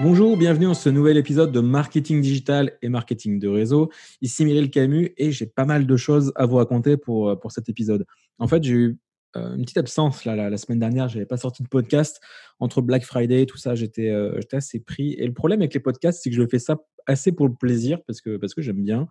Bonjour, 0.00 0.36
bienvenue 0.36 0.64
dans 0.64 0.74
ce 0.74 0.88
nouvel 0.88 1.16
épisode 1.16 1.52
de 1.52 1.60
Marketing 1.60 2.20
Digital 2.20 2.76
et 2.82 2.88
Marketing 2.88 3.38
de 3.38 3.46
Réseau. 3.46 3.92
Ici 4.22 4.44
Mireille 4.44 4.68
Camus 4.68 5.14
et 5.16 5.30
j'ai 5.30 5.46
pas 5.46 5.64
mal 5.64 5.86
de 5.86 5.96
choses 5.96 6.32
à 6.34 6.46
vous 6.46 6.56
raconter 6.56 6.96
pour, 6.96 7.30
euh, 7.30 7.36
pour 7.36 7.52
cet 7.52 7.68
épisode. 7.68 8.04
En 8.40 8.48
fait, 8.48 8.64
j'ai 8.64 8.72
eu 8.72 8.98
euh, 9.36 9.54
une 9.54 9.62
petite 9.62 9.78
absence 9.78 10.24
là, 10.24 10.34
la, 10.34 10.56
semaine 10.56 10.80
dernière, 10.80 11.08
je 11.08 11.14
n'avais 11.14 11.26
pas 11.26 11.36
sorti 11.36 11.62
de 11.62 11.68
podcast. 11.68 12.20
Entre 12.58 12.82
Black 12.82 13.04
Friday 13.04 13.42
et 13.42 13.46
tout 13.46 13.56
ça, 13.56 13.76
j'étais 13.76 14.10
euh, 14.10 14.40
assez 14.52 14.80
pris. 14.80 15.12
Et 15.12 15.26
le 15.28 15.32
problème 15.32 15.60
avec 15.60 15.72
les 15.74 15.80
podcasts, 15.80 16.20
c'est 16.24 16.30
que 16.30 16.36
je 16.36 16.46
fais 16.48 16.58
ça 16.58 16.76
assez 17.06 17.30
pour 17.30 17.46
le 17.46 17.54
plaisir 17.54 18.00
parce 18.04 18.20
que, 18.20 18.36
parce 18.36 18.52
que 18.52 18.62
j'aime 18.62 18.82
bien. 18.82 19.06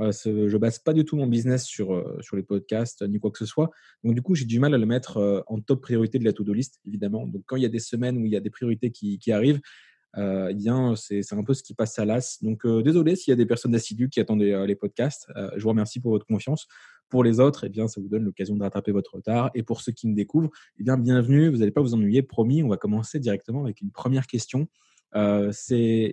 Je 0.00 0.48
je 0.48 0.56
base 0.56 0.78
pas 0.78 0.94
du 0.94 1.04
tout 1.04 1.16
mon 1.16 1.26
business 1.26 1.64
sur, 1.64 2.02
sur 2.22 2.36
les 2.36 2.42
podcasts 2.42 3.06
ni 3.06 3.20
quoi 3.20 3.30
que 3.30 3.38
ce 3.38 3.46
soit. 3.46 3.70
Donc, 4.02 4.14
du 4.14 4.22
coup, 4.22 4.34
j'ai 4.34 4.46
du 4.46 4.58
mal 4.58 4.74
à 4.74 4.78
le 4.78 4.86
mettre 4.86 5.44
en 5.46 5.60
top 5.60 5.82
priorité 5.82 6.18
de 6.18 6.24
la 6.24 6.32
to-do 6.32 6.52
list, 6.54 6.80
évidemment. 6.86 7.26
Donc, 7.26 7.42
quand 7.46 7.56
il 7.56 7.62
y 7.62 7.66
a 7.66 7.68
des 7.68 7.78
semaines 7.78 8.16
où 8.16 8.24
il 8.24 8.32
y 8.32 8.36
a 8.36 8.40
des 8.40 8.50
priorités 8.50 8.90
qui, 8.90 9.18
qui 9.18 9.30
arrivent, 9.30 9.60
euh, 9.60 9.91
eh 10.16 10.54
bien, 10.54 10.94
c'est 10.96 11.32
un 11.32 11.42
peu 11.42 11.54
ce 11.54 11.62
qui 11.62 11.74
passe 11.74 11.98
à 11.98 12.04
l'as. 12.04 12.38
Donc, 12.42 12.66
euh, 12.66 12.82
désolé 12.82 13.16
s'il 13.16 13.30
y 13.30 13.34
a 13.34 13.36
des 13.36 13.46
personnes 13.46 13.74
assidues 13.74 14.10
qui 14.10 14.20
attendent 14.20 14.42
euh, 14.42 14.66
les 14.66 14.74
podcasts. 14.74 15.28
je 15.56 15.62
vous 15.62 15.70
remercie 15.70 16.00
pour 16.00 16.10
votre 16.10 16.26
confiance. 16.26 16.66
Pour 17.08 17.24
les 17.24 17.40
autres, 17.40 17.64
eh 17.64 17.68
bien, 17.68 17.88
ça 17.88 18.00
vous 18.00 18.08
donne 18.08 18.24
l'occasion 18.24 18.56
de 18.56 18.62
rattraper 18.62 18.92
votre 18.92 19.14
retard. 19.14 19.50
Et 19.54 19.62
pour 19.62 19.80
ceux 19.80 19.92
qui 19.92 20.08
me 20.08 20.14
découvrent, 20.14 20.50
eh 20.78 20.82
bien, 20.82 20.96
bienvenue. 20.96 21.48
Vous 21.48 21.58
n'allez 21.58 21.70
pas 21.70 21.80
vous 21.80 21.94
ennuyer, 21.94 22.22
promis. 22.22 22.62
On 22.62 22.68
va 22.68 22.76
commencer 22.76 23.20
directement 23.20 23.64
avec 23.64 23.80
une 23.80 23.90
première 23.90 24.26
question. 24.26 24.68
J'ai 25.14 26.12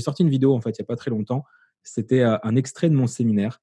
sorti 0.00 0.22
une 0.22 0.30
vidéo, 0.30 0.54
en 0.54 0.60
fait, 0.60 0.70
il 0.70 0.80
n'y 0.80 0.84
a 0.84 0.86
pas 0.86 0.96
très 0.96 1.10
longtemps. 1.10 1.44
C'était 1.84 2.22
un 2.22 2.56
extrait 2.56 2.90
de 2.90 2.94
mon 2.94 3.06
séminaire. 3.06 3.60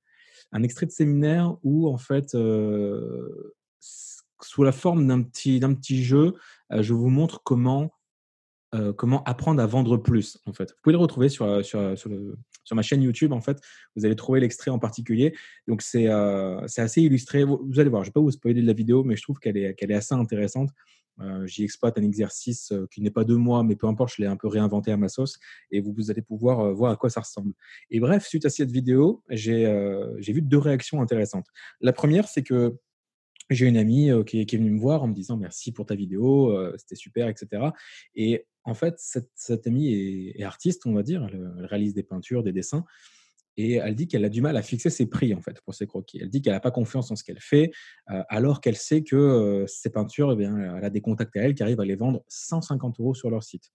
Un 0.52 0.64
extrait 0.64 0.86
de 0.86 0.92
séminaire 0.92 1.56
où, 1.64 1.88
en 1.88 1.98
fait, 1.98 2.32
sous 4.42 4.64
la 4.64 4.72
forme 4.72 5.08
d'un 5.08 5.22
petit, 5.22 5.60
petit 5.60 6.04
jeu, 6.04 6.36
je 6.70 6.94
vous 6.94 7.10
montre 7.10 7.42
comment 7.44 7.92
comment 8.98 9.24
apprendre 9.24 9.62
à 9.62 9.66
vendre 9.66 9.98
plus, 9.98 10.40
en 10.46 10.54
fait. 10.54 10.72
Vous 10.72 10.78
pouvez 10.84 10.94
le 10.94 11.00
retrouver 11.00 11.30
sur, 11.30 11.66
sur, 11.66 11.98
sur, 11.98 12.10
le, 12.10 12.38
sur 12.64 12.76
ma 12.76 12.82
chaîne 12.82 13.02
YouTube, 13.02 13.34
en 13.34 13.42
fait. 13.42 13.60
Vous 13.96 14.06
allez 14.06 14.16
trouver 14.16 14.40
l'extrait 14.40 14.72
en 14.72 14.80
particulier. 14.80 15.34
Donc, 15.68 15.82
c'est 15.82 16.08
assez 16.08 17.02
illustré. 17.02 17.44
Vous, 17.44 17.80
allez 17.80 17.90
voir, 17.90 18.04
je 18.04 18.08
ne 18.08 18.10
vais 18.10 18.14
pas 18.14 18.22
vous 18.22 18.32
spoiler 18.32 18.62
de 18.62 18.68
la 18.68 18.74
vidéo, 18.74 19.04
mais 19.04 19.16
je 19.16 19.24
trouve 19.24 19.40
qu'elle 19.40 19.58
est, 19.58 19.76
est 19.82 19.94
assez 19.94 20.14
intéressante. 20.16 20.70
J'y 21.46 21.64
exploite 21.64 21.98
un 21.98 22.04
exercice 22.04 22.72
qui 22.92 23.02
n'est 23.02 23.12
pas 23.12 23.26
de 23.26 23.36
moi, 23.36 23.64
mais 23.64 23.76
peu 23.76 23.88
importe, 23.88 24.14
je 24.16 24.22
l'ai 24.22 24.28
un 24.28 24.38
peu 24.38 24.48
réinventé 24.48 24.92
à 24.92 24.98
ma 24.98 25.10
sauce 25.10 25.38
et 25.70 25.82
vous, 25.82 25.94
vous 25.94 26.12
allez 26.12 26.22
pouvoir 26.22 26.74
voir 26.74 26.92
à 26.92 26.96
quoi 26.96 27.10
ça 27.10 27.20
ressemble. 27.20 27.54
Et 27.92 28.00
bref, 28.00 28.26
suite 28.26 28.46
à 28.46 28.50
cette 28.50 28.72
vidéo, 28.72 29.22
j'ai 29.30 29.66
vu 30.20 30.42
deux 30.42 30.58
réactions 30.58 31.02
intéressantes. 31.02 31.48
La 31.82 31.92
première, 31.92 32.28
c'est 32.28 32.44
que 32.44 32.78
j'ai 33.56 33.68
une 33.68 33.78
amie 33.78 34.12
qui, 34.26 34.42
est 34.42 34.58
venue 34.58 34.72
me 34.72 34.80
voir 34.80 35.04
en 35.04 35.08
me 35.08 35.14
disant 35.14 35.38
merci 35.38 35.72
pour 35.72 35.86
ta 35.86 35.96
vidéo, 35.96 36.56
c'était 36.78 36.96
super, 36.96 37.28
etc. 37.28 37.64
Et 38.16 38.46
en 38.64 38.74
fait, 38.74 38.96
cette, 38.98 39.68
amie 39.68 40.34
est, 40.36 40.44
artiste, 40.44 40.86
on 40.86 40.94
va 40.94 41.04
dire. 41.04 41.28
Elle, 41.32 41.66
réalise 41.66 41.94
des 41.94 42.04
peintures, 42.04 42.44
des 42.44 42.52
dessins. 42.52 42.86
Et 43.58 43.74
elle 43.74 43.96
dit 43.96 44.08
qu'elle 44.08 44.24
a 44.24 44.30
du 44.30 44.42
mal 44.42 44.56
à 44.56 44.62
fixer 44.62 44.90
ses 44.90 45.08
prix, 45.08 45.34
en 45.34 45.42
fait, 45.42 45.60
pour 45.62 45.74
ses 45.74 45.86
croquis. 45.86 46.20
Elle 46.22 46.30
dit 46.30 46.42
qu'elle 46.42 46.54
n'a 46.54 46.62
pas 46.62 46.72
confiance 46.72 47.12
en 47.12 47.16
ce 47.16 47.24
qu'elle 47.24 47.42
fait, 47.42 47.72
alors 48.06 48.62
qu'elle 48.62 48.78
sait 48.78 49.04
que 49.04 49.66
ses 49.68 49.90
peintures, 49.90 50.32
eh 50.32 50.36
bien, 50.36 50.78
elle 50.78 50.86
a 50.86 50.90
des 50.90 51.02
contacts 51.02 51.36
à 51.36 51.42
elle 51.42 51.56
qui 51.56 51.64
arrivent 51.64 51.82
à 51.82 51.86
les 51.86 51.96
vendre 51.96 52.24
150 52.30 53.00
euros 53.00 53.14
sur 53.14 53.30
leur 53.30 53.44
site. 53.44 53.72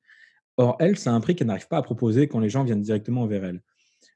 Or, 0.57 0.77
elle, 0.79 0.97
c'est 0.97 1.11
un 1.11 1.21
prix 1.21 1.35
qu'elle 1.35 1.49
n'arrive 1.49 1.69
pas 1.69 1.79
à 1.79 1.83
proposer 1.83 2.29
quand 2.29 2.39
les 2.39 2.49
gens 2.49 2.65
viennent 2.65 2.81
directement 2.81 3.27
vers 3.27 3.45
elle. 3.45 3.61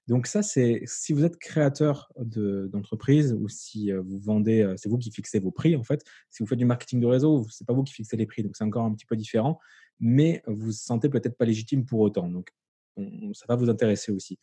Donc 0.07 0.27
ça, 0.27 0.43
c'est 0.43 0.83
si 0.87 1.13
vous 1.13 1.25
êtes 1.25 1.39
créateur 1.39 2.11
d'entreprise 2.19 3.35
ou 3.39 3.49
si 3.49 3.93
vous 3.93 4.19
vendez, 4.19 4.75
c'est 4.77 4.89
vous 4.89 4.99
qui 4.99 5.11
fixez 5.11 5.39
vos 5.41 5.51
prix 5.51 5.77
en 5.77 5.85
fait. 5.85 6.05
Si 6.31 6.43
vous 6.43 6.47
faites 6.47 6.59
du 6.59 6.65
marketing 6.65 7.01
de 7.01 7.07
réseau, 7.07 7.47
c'est 7.51 7.67
pas 7.67 7.73
vous 7.73 7.85
qui 7.85 7.95
fixez 7.95 8.17
les 8.17 8.27
prix, 8.27 8.43
donc 8.43 8.57
c'est 8.57 8.65
encore 8.65 8.85
un 8.85 8.93
petit 8.93 9.07
peu 9.07 9.17
différent. 9.17 9.59
Mais 10.01 10.43
vous 10.47 10.67
vous 10.67 10.73
sentez 10.73 11.09
peut-être 11.09 11.37
pas 11.37 11.45
légitime 11.45 11.85
pour 11.85 12.01
autant, 12.01 12.29
donc 12.29 12.51
ça 13.33 13.47
va 13.49 13.57
vous 13.57 13.71
intéresser 13.71 14.13
aussi. 14.13 14.39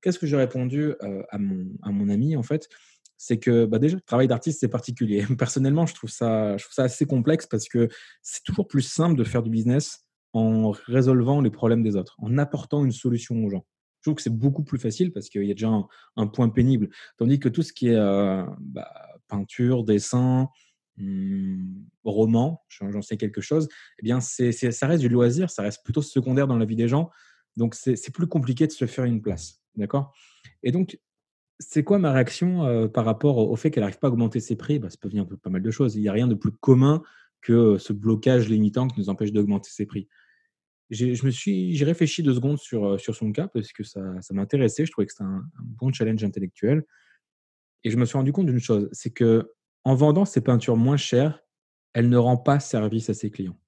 Qu'est-ce 0.00 0.18
que 0.18 0.26
j'ai 0.26 0.36
répondu 0.36 0.94
à, 1.30 1.38
mon, 1.38 1.66
à 1.82 1.90
mon 1.90 2.08
ami 2.08 2.36
en 2.36 2.42
fait? 2.42 2.68
C'est 3.16 3.38
que 3.38 3.66
bah 3.66 3.80
déjà, 3.80 3.96
le 3.96 4.02
travail 4.02 4.28
d'artiste, 4.28 4.60
c'est 4.60 4.68
particulier. 4.68 5.24
Personnellement, 5.38 5.86
je 5.86 5.94
trouve 5.94 6.10
ça 6.10 6.56
assez 6.76 7.04
complexe 7.04 7.46
parce 7.46 7.68
que 7.68 7.88
c'est 8.22 8.44
toujours 8.44 8.68
plus 8.68 8.82
simple 8.82 9.16
de 9.16 9.24
faire 9.24 9.42
du 9.42 9.50
business 9.50 10.06
en 10.32 10.70
résolvant 10.70 11.40
les 11.40 11.50
problèmes 11.50 11.82
des 11.82 11.96
autres, 11.96 12.14
en 12.18 12.38
apportant 12.38 12.84
une 12.84 12.92
solution 12.92 13.44
aux 13.44 13.50
gens. 13.50 13.66
Que 14.14 14.22
c'est 14.22 14.36
beaucoup 14.36 14.64
plus 14.64 14.78
facile 14.78 15.12
parce 15.12 15.28
qu'il 15.28 15.44
y 15.44 15.50
a 15.50 15.54
déjà 15.54 15.70
un, 16.16 16.26
point 16.26 16.48
pénible. 16.48 16.88
Tandis 17.16 17.38
que 17.38 17.48
tout 17.48 17.62
ce 17.62 17.72
qui 17.72 17.88
est 17.88 17.96
euh, 17.96 18.44
bah, 18.60 18.90
peinture, 19.28 19.84
dessin, 19.84 20.48
hmm, 20.96 21.82
roman, 22.04 22.62
j'en 22.68 23.02
sais 23.02 23.16
quelque 23.16 23.40
chose, 23.40 23.68
eh 23.98 24.02
bien, 24.02 24.20
ça 24.20 24.86
reste 24.86 25.00
du 25.00 25.08
loisir, 25.08 25.50
ça 25.50 25.62
reste 25.62 25.84
plutôt 25.84 26.02
secondaire 26.02 26.46
dans 26.46 26.56
la 26.56 26.64
vie 26.64 26.76
des 26.76 26.88
gens. 26.88 27.10
Donc, 27.56 27.74
c'est, 27.74 28.12
plus 28.12 28.26
compliqué 28.26 28.66
de 28.66 28.72
se 28.72 28.86
faire 28.86 29.04
une 29.04 29.20
place. 29.20 29.60
D'accord? 29.74 30.12
Et 30.62 30.72
donc, 30.72 30.98
c'est 31.58 31.82
quoi 31.82 31.98
ma 31.98 32.12
réaction 32.12 32.64
euh, 32.64 32.86
par 32.86 33.04
rapport 33.04 33.38
au 33.38 33.56
fait 33.56 33.70
qu'elle 33.70 33.82
n'arrive 33.82 33.98
pas 33.98 34.08
à 34.08 34.10
augmenter 34.10 34.40
ses 34.40 34.56
prix? 34.56 34.78
Bah, 34.78 34.90
Ça 34.90 34.96
peut 35.00 35.08
venir 35.08 35.26
de 35.26 35.34
pas 35.34 35.50
mal 35.50 35.62
de 35.62 35.70
choses. 35.70 35.96
Il 35.96 36.02
n'y 36.02 36.08
a 36.08 36.12
rien 36.12 36.28
de 36.28 36.34
plus 36.34 36.52
commun 36.52 37.02
que 37.40 37.78
ce 37.78 37.92
blocage 37.92 38.48
limitant 38.48 38.88
qui 38.88 39.00
nous 39.00 39.08
empêche 39.08 39.32
d'augmenter 39.32 39.70
ses 39.70 39.86
prix 39.86 40.08
je 40.90 41.26
me 41.26 41.30
suis, 41.30 41.76
j'ai 41.76 41.84
réfléchi 41.84 42.22
deux 42.22 42.34
secondes 42.34 42.58
sur, 42.58 42.84
euh, 42.84 42.98
sur 42.98 43.14
son 43.14 43.32
cas 43.32 43.48
parce 43.48 43.72
que 43.72 43.84
ça, 43.84 44.00
ça 44.20 44.34
m'intéressait. 44.34 44.86
Je 44.86 44.92
trouvais 44.92 45.06
que 45.06 45.12
c'était 45.12 45.24
un, 45.24 45.44
bon 45.58 45.92
challenge 45.92 46.24
intellectuel. 46.24 46.84
Et 47.84 47.90
je 47.90 47.96
me 47.96 48.04
suis 48.04 48.16
rendu 48.16 48.32
compte 48.32 48.46
d'une 48.46 48.58
chose, 48.58 48.88
c'est 48.92 49.10
que 49.10 49.52
en 49.84 49.94
vendant 49.94 50.24
ses 50.24 50.40
peintures 50.40 50.76
moins 50.76 50.96
chères, 50.96 51.40
elle 51.92 52.08
ne 52.08 52.16
rend 52.16 52.36
pas 52.36 52.60
service 52.60 53.08
à 53.08 53.14
ses 53.14 53.30
clients. 53.30 53.58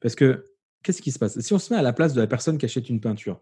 Parce 0.00 0.14
que 0.14 0.44
qu'est-ce 0.82 1.02
qui 1.02 1.12
se 1.12 1.18
passe? 1.18 1.38
Si 1.38 1.52
on 1.52 1.58
se 1.58 1.72
met 1.72 1.78
à 1.78 1.82
la 1.82 1.92
place 1.92 2.14
de 2.14 2.20
la 2.20 2.26
personne 2.26 2.58
qui 2.58 2.64
achète 2.64 2.88
une 2.88 3.00
peinture, 3.00 3.40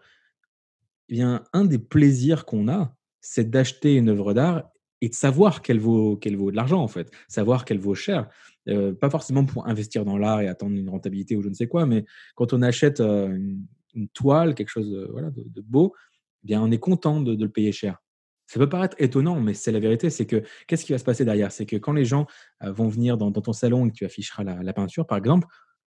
eh 1.09 1.15
bien, 1.15 1.45
un 1.53 1.65
des 1.65 1.79
plaisirs 1.79 2.45
qu'on 2.45 2.69
a, 2.69 2.97
c'est 3.21 3.49
d'acheter 3.51 3.95
une 3.95 4.09
œuvre 4.09 4.35
d'art 4.35 4.71
et 5.01 5.09
de 5.09 5.15
savoir 5.15 5.63
qu'elle 5.63 5.79
vaut, 5.79 6.17
qu'elle 6.17 6.37
vaut 6.37 6.51
de 6.51 6.57
l'argent, 6.57 6.83
en 6.83 6.89
fait, 6.89 7.11
savoir 7.29 7.65
qu'elle 7.65 7.79
vaut 7.79 7.95
cher. 7.95 8.29
Euh, 8.69 8.93
pas 8.93 9.11
forcément 9.11 9.45
pour 9.45 9.69
investir 9.69 10.05
dans 10.05 10.19
l'art 10.19 10.41
et 10.41 10.49
attendre 10.49 10.75
une 10.75 10.89
rentabilité 10.89 11.37
ou 11.37 11.43
je 11.43 11.49
ne 11.49 11.55
sais 11.55 11.69
quoi, 11.69 11.87
mais 11.87 12.05
quand 12.35 12.53
on 12.53 12.63
achète 12.63 13.01
euh, 13.01 13.29
une, 13.95 14.09
toile, 14.09 14.55
quelque 14.55 14.69
chose 14.69 14.91
de, 14.91 15.09
voilà, 15.11 15.31
de, 15.31 15.61
beau, 15.61 15.95
eh 16.43 16.47
bien, 16.47 16.61
on 16.63 16.71
est 16.71 16.79
content 16.79 17.21
de, 17.21 17.43
le 17.43 17.49
payer 17.49 17.73
cher. 17.73 18.03
Ça 18.47 18.61
peut 18.61 18.69
paraître 18.69 18.97
étonnant, 18.99 19.41
mais 19.41 19.55
c'est 19.55 19.73
la 19.73 19.81
vérité. 19.81 20.11
C'est 20.11 20.27
que 20.27 20.43
qu'est-ce 20.67 20.85
qui 20.85 20.93
va 20.93 20.99
se 20.99 21.05
passer 21.05 21.25
derrière? 21.25 21.51
C'est 21.51 21.67
que 21.67 21.77
quand 21.77 21.93
les 21.93 22.05
gens 22.05 22.27
euh, 22.63 22.73
vont 22.73 22.89
venir 22.89 23.17
dans, 23.17 23.33
ton 23.33 23.53
salon 23.53 23.87
et 23.87 23.91
que 23.91 23.95
tu 23.95 24.05
afficheras 24.05 24.45
la, 24.45 24.73
peinture, 24.73 25.07
par 25.07 25.19
exemple, 25.19 25.47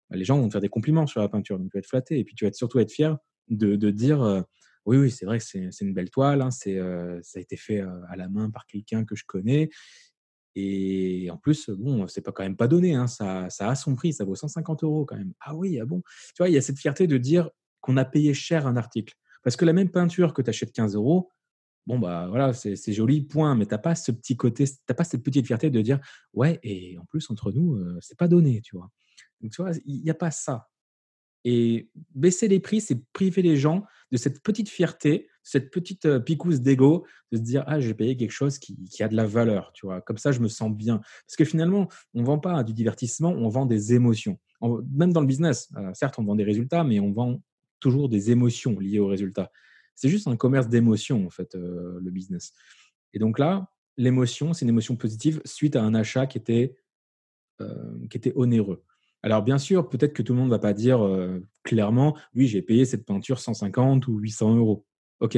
bah, 0.10 0.18
les 0.18 0.26
gens 0.26 0.38
vont 0.40 0.48
te 0.48 0.54
faire 0.54 0.62
des 0.62 0.70
compliments 0.70 1.06
sur 1.06 1.22
la 1.22 1.30
peinture. 1.30 1.60
Donc, 1.60 1.70
tu 1.72 1.78
vas 1.78 1.80
être 1.80 1.88
flatté 1.88 2.20
et 2.20 2.24
puis 2.24 2.36
tu 2.36 2.46
vas 2.46 2.54
surtout 2.54 2.80
être 2.80 2.92
fier 2.92 3.18
de, 3.50 3.76
dire 3.92 4.44
oui, 4.86 4.98
oui, 4.98 5.12
c'est 5.12 5.26
vrai 5.26 5.38
que 5.38 5.44
c'est 5.44 5.82
une 5.82 5.94
belle 5.94 6.10
toile, 6.10 6.42
hein, 6.42 6.52
ça 6.52 6.70
a 6.70 7.40
été 7.40 7.58
fait 7.58 7.82
à 7.82 8.16
la 8.16 8.30
main 8.30 8.50
par 8.50 8.66
quelqu'un 8.66 9.06
que 9.06 9.16
je 9.16 9.24
connais. 9.26 9.70
Et 10.56 11.30
en 11.32 11.38
plus, 11.38 11.70
bon, 11.70 12.08
c'est 12.08 12.22
pas 12.22 12.32
quand 12.32 12.44
même 12.44 12.58
pas 12.58 12.68
donné, 12.68 12.96
hein, 12.96 13.08
ça, 13.08 13.50
ça 13.50 13.70
a 13.70 13.76
son 13.76 13.96
prix, 13.96 14.14
ça 14.14 14.26
vaut 14.26 14.36
150 14.36 14.84
euros 14.84 15.06
quand 15.06 15.16
même. 15.16 15.34
Ah 15.40 15.56
oui, 15.56 15.80
ah 15.80 15.86
bon. 15.86 16.02
Tu 16.30 16.36
vois, 16.40 16.50
il 16.50 16.54
y 16.54 16.58
a 16.58 16.62
cette 16.62 16.80
fierté 16.80 17.08
de 17.08 17.18
dire 17.18 17.50
qu'on 17.82 17.98
a 17.98 18.06
payé 18.06 18.34
cher 18.34 18.68
un 18.68 18.76
article. 18.76 19.14
Parce 19.44 19.56
que 19.56 19.66
la 19.66 19.74
même 19.74 19.90
peinture 19.90 20.34
que 20.34 20.42
tu 20.42 20.50
achètes 20.50 20.74
15 20.74 20.96
euros, 20.96 21.30
bon, 21.88 22.00
bah 22.00 22.28
voilà, 22.28 22.54
c'est 22.54 22.94
joli, 22.94 23.22
point, 23.22 23.56
mais 23.56 23.66
tu 23.66 23.72
n'as 23.72 23.78
pas 23.78 23.96
ce 23.96 24.12
petit 24.12 24.36
côté, 24.36 24.66
tu 24.66 24.94
pas 24.94 25.04
cette 25.04 25.24
petite 25.24 25.46
fierté 25.46 25.70
de 25.70 25.82
dire, 25.82 26.00
ouais, 26.34 26.60
et 26.64 26.98
en 26.98 27.06
plus, 27.06 27.30
entre 27.30 27.52
nous, 27.52 27.80
c'est 28.02 28.18
pas 28.18 28.28
donné, 28.28 28.62
tu 28.62 28.76
vois. 28.76 28.90
Donc, 29.42 29.52
tu 29.52 29.62
vois, 29.62 29.72
il 29.86 30.02
n'y 30.02 30.10
a 30.10 30.16
pas 30.16 30.32
ça. 30.32 30.68
Et 31.46 31.90
baisser 32.14 32.50
les 32.50 32.60
prix, 32.60 32.82
c'est 32.82 33.02
priver 33.14 33.42
les 33.42 33.56
gens 33.56 33.86
de 34.12 34.18
cette 34.18 34.44
petite 34.44 34.68
fierté, 34.68 35.30
cette 35.50 35.72
petite 35.72 36.06
euh, 36.06 36.20
picousse 36.20 36.62
d'ego, 36.62 37.08
de 37.32 37.38
se 37.38 37.42
dire 37.42 37.64
ah 37.66 37.80
j'ai 37.80 37.96
payé 37.96 38.16
quelque 38.16 38.32
chose 38.32 38.60
qui, 38.60 38.78
a 39.00 39.08
de 39.08 39.16
la 39.16 39.26
valeur, 39.26 39.72
tu 39.74 39.88
vois. 39.88 40.00
Comme 40.00 40.20
ça, 40.20 40.32
je 40.32 40.42
me 40.42 40.48
sens 40.48 40.72
bien. 40.72 41.00
Parce 41.26 41.36
que 41.38 41.44
finalement, 41.44 41.88
on 42.14 42.24
vend 42.24 42.38
pas 42.38 42.64
du 42.64 42.72
divertissement, 42.72 43.32
on 43.32 43.50
vend 43.50 43.66
des 43.66 43.96
émotions. 43.96 44.40
même 44.62 45.12
dans 45.12 45.22
le 45.22 45.28
business, 45.28 45.72
euh, 45.76 45.90
certes, 45.94 46.20
on 46.20 46.24
vend 46.24 46.36
des 46.36 46.44
résultats, 46.44 46.84
mais 46.84 47.00
on 47.00 47.12
vend 47.12 47.42
toujours 47.80 48.10
des 48.10 48.30
émotions 48.30 48.78
liées 48.78 49.00
aux 49.00 49.08
résultats. 49.08 49.52
C'est 49.96 50.10
juste 50.10 50.28
un 50.28 50.36
commerce 50.36 50.70
d'émotions 50.70 51.26
en 51.26 51.32
fait, 51.32 51.56
euh, 51.56 52.00
le 52.00 52.12
business. 52.12 52.54
Et 53.14 53.20
donc 53.20 53.40
là, 53.40 53.72
l'émotion, 53.98 54.54
c'est 54.54 54.66
une 54.66 54.70
émotion 54.70 54.98
positive 54.98 55.42
suite 55.46 55.76
à 55.76 55.84
un 55.84 55.96
achat 55.96 56.28
qui 56.28 56.38
était 56.38 56.76
qui 58.10 58.16
était 58.16 58.32
onéreux. 58.38 58.86
Alors 59.22 59.44
bien 59.44 59.58
sûr, 59.58 59.90
peut-être 59.90 60.14
que 60.14 60.22
tout 60.22 60.32
le 60.32 60.40
monde 60.40 60.50
va 60.50 60.60
pas 60.60 60.72
dire 60.72 61.06
clairement, 61.64 62.18
oui, 62.34 62.48
j'ai 62.48 62.62
payé 62.62 62.86
cette 62.86 63.06
peinture 63.06 63.40
150 63.40 64.08
ou 64.08 64.18
800 64.18 64.56
euros. 64.56 64.86
OK, 65.20 65.38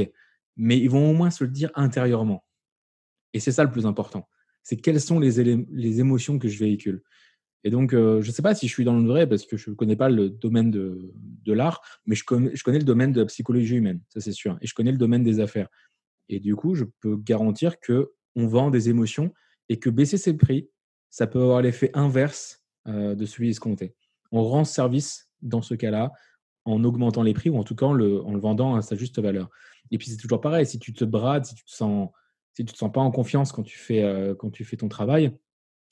mais 0.57 0.77
ils 0.77 0.89
vont 0.89 1.09
au 1.09 1.13
moins 1.13 1.31
se 1.31 1.43
le 1.43 1.49
dire 1.49 1.71
intérieurement. 1.75 2.45
Et 3.33 3.39
c'est 3.39 3.51
ça 3.51 3.63
le 3.63 3.71
plus 3.71 3.85
important. 3.85 4.27
C'est 4.63 4.77
quelles 4.77 5.01
sont 5.01 5.19
les, 5.19 5.43
les, 5.43 5.99
émotions 5.99 6.37
que 6.37 6.47
je 6.47 6.59
véhicule. 6.59 7.01
Et 7.63 7.71
donc, 7.71 7.91
je 7.91 8.17
ne 8.17 8.31
sais 8.31 8.41
pas 8.41 8.53
si 8.53 8.67
je 8.67 8.73
suis 8.73 8.83
dans 8.83 8.97
le 8.97 9.07
vrai 9.07 9.27
parce 9.27 9.45
que 9.45 9.57
je 9.57 9.69
ne 9.71 9.75
connais 9.75 9.95
pas 9.95 10.09
le 10.09 10.29
domaine 10.29 10.69
de, 10.69 11.11
de 11.15 11.53
l'art, 11.53 11.81
mais 12.05 12.15
je 12.15 12.23
connais, 12.23 12.55
je 12.55 12.63
connais 12.63 12.79
le 12.79 12.83
domaine 12.83 13.11
de 13.11 13.21
la 13.21 13.25
psychologie 13.25 13.77
humaine, 13.77 14.01
ça 14.09 14.19
c'est 14.19 14.31
sûr. 14.31 14.57
Et 14.61 14.67
je 14.67 14.73
connais 14.73 14.91
le 14.91 14.97
domaine 14.97 15.23
des 15.23 15.39
affaires. 15.39 15.67
Et 16.29 16.39
du 16.39 16.55
coup, 16.55 16.75
je 16.75 16.85
peux 16.99 17.17
garantir 17.17 17.79
que 17.79 18.11
on 18.35 18.47
vend 18.47 18.71
des 18.71 18.89
émotions 18.89 19.33
et 19.69 19.79
que 19.79 19.89
baisser 19.89 20.17
ses 20.17 20.35
prix, 20.35 20.69
ça 21.09 21.27
peut 21.27 21.41
avoir 21.41 21.61
l'effet 21.61 21.91
inverse 21.93 22.63
euh, 22.87 23.15
de 23.15 23.25
celui 23.25 23.49
escompté. 23.49 23.95
On 24.31 24.43
rend 24.43 24.63
service 24.63 25.29
dans 25.41 25.61
ce 25.61 25.75
cas-là 25.75 26.11
en 26.65 26.83
augmentant 26.83 27.23
les 27.23 27.33
prix 27.33 27.49
ou 27.49 27.57
en 27.57 27.63
tout 27.63 27.75
cas 27.75 27.87
en 27.87 27.93
le, 27.93 28.23
en 28.23 28.33
le 28.33 28.39
vendant 28.39 28.75
à 28.75 28.81
sa 28.81 28.95
juste 28.95 29.19
valeur. 29.19 29.49
Et 29.91 29.97
puis 29.97 30.09
c'est 30.09 30.17
toujours 30.17 30.41
pareil, 30.41 30.65
si 30.65 30.79
tu 30.79 30.93
te 30.93 31.03
brades, 31.05 31.45
si 31.45 31.53
tu 31.53 31.65
te 31.65 31.71
sens, 31.71 32.09
si 32.53 32.65
tu 32.65 32.73
te 32.73 32.77
sens 32.77 32.91
pas 32.91 33.01
en 33.01 33.11
confiance 33.11 33.51
quand 33.51 33.63
tu 33.63 33.77
fais, 33.77 34.03
euh, 34.03 34.33
quand 34.33 34.49
tu 34.49 34.63
fais 34.63 34.77
ton 34.77 34.87
travail, 34.87 35.37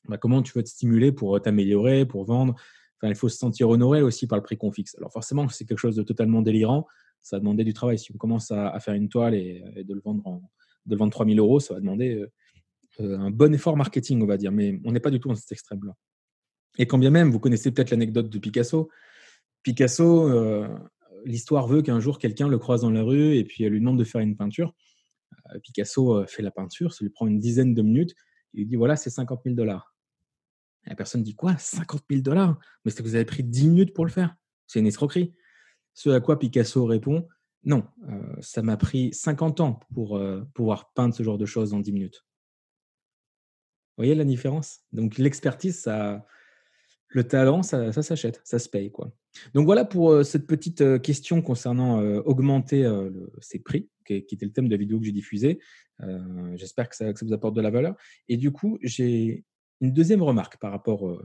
bah, 0.08 0.18
comment 0.18 0.42
tu 0.42 0.54
vas 0.54 0.64
te 0.64 0.70
stimuler 0.70 1.12
pour 1.12 1.36
euh, 1.36 1.40
t'améliorer, 1.40 2.06
pour 2.06 2.26
vendre? 2.26 2.56
Enfin, 2.98 3.10
Il 3.10 3.16
faut 3.16 3.30
se 3.30 3.38
sentir 3.38 3.70
honoré 3.70 4.02
aussi 4.02 4.28
par 4.28 4.38
le 4.38 4.44
prix 4.44 4.58
qu'on 4.58 4.72
fixe. 4.72 4.96
Alors 4.96 5.12
forcément, 5.12 5.48
c'est 5.50 5.66
quelque 5.66 5.78
chose 5.78 5.96
de 5.96 6.04
totalement 6.04 6.42
délirant. 6.42 6.88
Ça 7.22 7.36
va 7.36 7.42
demander 7.42 7.64
du 7.66 7.74
travail. 7.74 8.00
Si 8.00 8.12
on 8.14 8.18
commence 8.18 8.52
à, 8.52 8.78
faire 8.80 8.94
une 8.94 9.10
toile 9.10 9.36
et, 9.36 9.64
de 9.84 9.94
le 9.94 10.02
vendre 10.02 10.26
en, 10.26 10.42
de 10.86 10.96
le 10.96 10.98
vendre 10.98 11.12
3000 11.12 11.38
euros, 11.40 11.60
ça 11.60 11.74
va 11.74 11.82
demander 11.82 12.26
euh, 13.02 13.18
un 13.18 13.30
bon 13.30 13.54
effort 13.54 13.76
marketing, 13.76 14.22
on 14.22 14.26
va 14.26 14.38
dire. 14.38 14.52
Mais 14.54 14.80
on 14.86 14.94
n'est 14.94 15.02
pas 15.02 15.12
du 15.12 15.20
tout 15.20 15.28
dans 15.28 15.36
cet 15.36 15.52
extrême-là. 15.52 15.94
Et 16.78 16.86
quand 16.86 16.98
bien 16.98 17.10
même, 17.10 17.30
vous 17.30 17.40
connaissez 17.40 17.72
peut-être 17.72 17.92
l'anecdote 17.92 18.30
de 18.30 18.40
Picasso. 18.40 18.90
Picasso, 19.64 20.30
l'histoire 21.26 21.68
veut 21.68 21.82
qu'un 21.82 22.00
jour 22.00 22.20
quelqu'un 22.20 22.48
le 22.48 22.58
croise 22.58 22.82
dans 22.82 22.92
la 22.92 23.04
rue 23.04 23.36
et 23.36 23.44
puis 23.44 23.68
lui 23.68 23.80
demande 23.80 24.00
de 24.00 24.04
faire 24.04 24.22
une 24.22 24.36
peinture. 24.36 24.74
Euh, 25.54 25.60
Picasso 25.60 26.18
euh, 26.18 26.26
fait 26.26 26.42
la 26.42 26.52
peinture, 26.52 26.94
ça 26.94 27.04
lui 27.04 27.10
prend 27.10 27.28
une 27.28 27.40
dizaine 27.40 27.74
de 27.74 27.82
minutes. 27.82 28.16
Il 28.54 28.62
lui 28.62 28.66
dit 28.66 28.76
voilà, 28.76 28.96
c'est 28.96 29.10
50 29.10 29.42
000 29.44 29.56
dollars. 29.56 29.96
La 30.86 30.96
personne 30.96 31.24
dit 31.24 31.36
quoi 31.36 31.58
50 31.58 32.04
000 32.10 32.22
dollars? 32.22 32.58
Mais 32.84 32.92
c'est 32.92 33.04
que 33.04 33.08
vous 33.08 33.16
avez 33.16 33.26
pris 33.26 33.44
10 33.44 33.68
minutes 33.68 33.94
pour 33.94 34.06
le 34.06 34.12
faire. 34.12 34.36
C'est 34.68 34.80
une 34.80 34.88
escroquerie. 34.88 35.34
Ce 35.94 36.10
à 36.10 36.20
quoi 36.20 36.40
Picasso 36.40 36.86
répond 36.86 37.28
non, 37.66 37.86
euh, 38.08 38.36
ça 38.40 38.62
m'a 38.62 38.78
pris 38.78 39.14
50 39.14 39.60
ans 39.60 39.82
pour 39.94 40.18
pouvoir 40.54 40.94
peindre 40.94 41.14
ce 41.14 41.24
genre 41.24 41.38
de 41.38 41.46
choses 41.46 41.74
en 41.74 41.82
10 41.82 41.92
minutes. 41.92 42.26
Vous 43.90 44.04
voyez 44.04 44.16
la 44.16 44.24
différence? 44.24 44.80
Donc 44.94 45.18
l'expertise, 45.18 45.78
ça, 45.78 46.26
le 47.10 47.24
talent, 47.24 47.64
ça, 47.64 47.92
s'achète, 47.92 48.40
ça 48.44 48.60
se 48.60 48.70
paye. 48.70 48.92
Quoi. 48.92 49.12
Donc 49.54 49.66
voilà 49.66 49.84
pour 49.84 50.12
euh, 50.12 50.24
cette 50.24 50.46
petite 50.46 50.82
euh, 50.82 51.00
question 51.00 51.42
concernant 51.42 52.02
euh, 52.02 52.22
augmenter 52.26 52.88
ses 53.42 53.60
prix, 53.60 53.90
qui, 54.06 54.14
était 54.14 54.46
le 54.46 54.52
thème 54.52 54.68
de 54.68 54.72
la 54.72 54.78
vidéo 54.78 55.00
que 55.00 55.06
j'ai 55.06 55.12
diffusée. 55.12 55.60
J'espère 56.56 56.88
que 56.88 56.96
ça, 56.96 57.12
vous 57.22 57.34
apporte 57.34 57.56
de 57.56 57.62
la 57.62 57.72
valeur. 57.72 57.96
Et 58.30 58.38
du 58.38 58.52
coup, 58.52 58.78
j'ai 58.82 59.44
une 59.82 59.92
deuxième 59.92 60.22
remarque 60.22 60.58
par 60.58 60.72
rapport, 60.72 61.22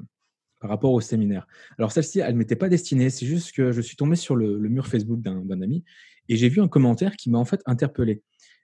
par 0.61 0.69
rapport 0.69 0.93
au 0.93 1.01
séminaire. 1.01 1.47
Alors 1.79 1.93
celle-ci, 1.93 2.21
elle 2.21 2.33
ne 2.33 2.39
m'était 2.39 2.57
pas 2.57 2.69
destinée, 2.69 3.09
c'est 3.09 3.27
juste 3.27 3.53
que 3.53 3.71
je 3.71 3.81
suis 3.81 3.97
tombé 3.97 4.17
sur 4.17 4.35
le, 4.35 4.59
mur 4.59 4.89
Facebook 4.89 5.21
d'un 5.21 5.63
ami 5.63 5.85
et 6.29 6.37
j'ai 6.37 6.49
vu 6.49 6.61
un 6.61 6.69
commentaire 6.69 7.15
qui 7.17 7.31
m'a 7.31 7.39
en 7.39 7.45
fait 7.45 7.61
interpellé. 7.67 8.23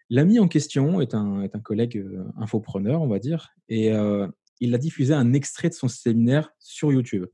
L'ami 0.08 0.40
en 0.40 0.48
question 0.48 1.00
est 1.00 1.14
un, 1.14 1.42
est 1.42 1.54
un 1.54 1.60
collègue 1.60 2.04
infopreneur, 2.36 3.00
on 3.00 3.08
va 3.08 3.20
dire, 3.20 3.50
et 3.68 3.92
il 4.60 4.74
a 4.74 4.78
diffusé 4.78 5.14
un 5.14 5.32
extrait 5.32 5.68
de 5.68 5.74
son 5.74 5.88
séminaire 5.88 6.50
sur 6.58 6.92
YouTube. 6.92 7.26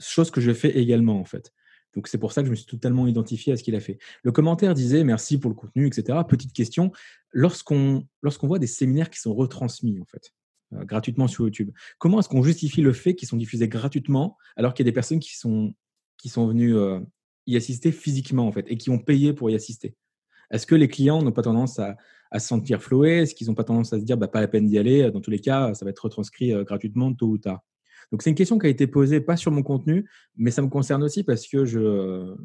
Chose 0.00 0.30
que 0.30 0.40
je 0.40 0.52
fais 0.52 0.76
également, 0.78 1.20
en 1.20 1.24
fait. 1.24 1.52
Donc, 1.94 2.08
c'est 2.08 2.18
pour 2.18 2.32
ça 2.32 2.40
que 2.40 2.46
je 2.46 2.50
me 2.50 2.56
suis 2.56 2.66
totalement 2.66 3.06
identifié 3.06 3.52
à 3.52 3.56
ce 3.56 3.62
qu'il 3.62 3.74
a 3.74 3.80
fait. 3.80 3.98
Le 4.22 4.32
commentaire 4.32 4.74
disait 4.74 5.04
merci 5.04 5.38
pour 5.38 5.50
le 5.50 5.54
contenu, 5.54 5.86
etc. 5.86 6.18
Petite 6.26 6.52
question. 6.52 6.90
Lorsqu'on 7.32 8.06
voit 8.42 8.58
des 8.58 8.66
séminaires 8.66 9.10
qui 9.10 9.20
sont 9.20 9.34
retransmis, 9.34 10.00
en 10.00 10.06
fait, 10.06 10.32
euh, 10.72 10.84
gratuitement 10.84 11.28
sur 11.28 11.44
YouTube, 11.44 11.70
comment 11.98 12.20
est-ce 12.20 12.28
qu'on 12.28 12.42
justifie 12.42 12.80
le 12.80 12.92
fait 12.92 13.14
qu'ils 13.14 13.28
sont 13.28 13.36
diffusés 13.36 13.68
gratuitement 13.68 14.38
alors 14.56 14.72
qu'il 14.72 14.84
y 14.84 14.88
a 14.88 14.90
des 14.90 14.94
personnes 14.94 15.20
qui 15.20 15.36
sont, 15.36 15.74
qui 16.16 16.30
venues 16.30 16.76
euh, 16.76 17.00
y 17.46 17.56
assister 17.56 17.92
physiquement, 17.92 18.46
en 18.46 18.52
fait, 18.52 18.66
et 18.68 18.78
qui 18.78 18.88
ont 18.88 18.98
payé 18.98 19.34
pour 19.34 19.50
y 19.50 19.54
assister? 19.54 19.94
Est-ce 20.52 20.66
que 20.66 20.74
les 20.74 20.88
clients 20.88 21.22
n'ont 21.22 21.32
pas 21.32 21.42
tendance 21.42 21.78
à, 21.78 21.96
se 22.34 22.46
sentir 22.46 22.82
floués? 22.82 23.22
Est-ce 23.22 23.34
qu'ils 23.34 23.48
n'ont 23.48 23.54
pas 23.54 23.64
tendance 23.64 23.92
à 23.92 23.98
se 23.98 24.04
dire 24.04 24.16
bah, 24.16 24.28
pas 24.28 24.40
la 24.40 24.48
peine 24.48 24.66
d'y 24.66 24.78
aller 24.78 25.10
Dans 25.10 25.20
tous 25.20 25.30
les 25.30 25.40
cas, 25.40 25.74
ça 25.74 25.84
va 25.84 25.90
être 25.90 26.04
retranscrit 26.04 26.52
euh, 26.52 26.64
gratuitement 26.64 27.12
tôt 27.12 27.26
ou 27.26 27.38
tard? 27.38 27.60
Donc 28.10 28.22
c'est 28.22 28.30
une 28.30 28.36
question 28.36 28.58
qui 28.58 28.66
a 28.66 28.70
été 28.70 28.86
posée 28.86 29.20
pas 29.20 29.36
sur 29.36 29.50
mon 29.50 29.62
contenu, 29.62 30.08
mais 30.36 30.50
ça 30.50 30.60
me 30.62 30.68
concerne 30.68 31.02
aussi 31.02 31.24
parce 31.24 31.46
que 31.46 31.64
je, 31.64 31.80
euh, 31.80 32.36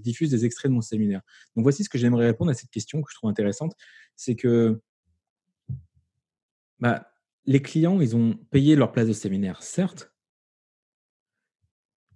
diffuse 0.00 0.30
des 0.30 0.46
extraits 0.46 0.70
de 0.70 0.74
mon 0.74 0.80
séminaire. 0.80 1.20
Donc 1.54 1.64
voici 1.64 1.84
ce 1.84 1.90
que 1.90 1.98
j'aimerais 1.98 2.26
répondre 2.26 2.50
à 2.50 2.54
cette 2.54 2.70
question 2.70 3.02
que 3.02 3.10
je 3.10 3.16
trouve 3.16 3.28
intéressante, 3.28 3.74
c'est 4.16 4.36
que 4.36 4.80
bah, 6.78 7.10
les 7.44 7.60
clients, 7.60 8.00
ils 8.00 8.16
ont 8.16 8.36
payé 8.50 8.74
leur 8.74 8.90
place 8.92 9.06
de 9.06 9.12
séminaire, 9.12 9.62
certes, 9.62 10.10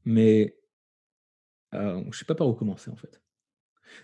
mais 0.06 0.56
euh, 1.74 2.00
je 2.00 2.06
ne 2.06 2.12
sais 2.12 2.24
pas 2.24 2.34
par 2.34 2.48
où 2.48 2.54
commencer 2.54 2.90
en 2.90 2.96
fait. 2.96 3.20